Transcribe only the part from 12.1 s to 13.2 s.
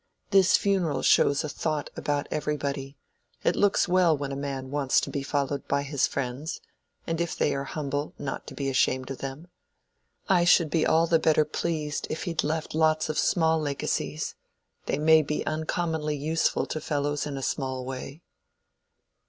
he'd left lots of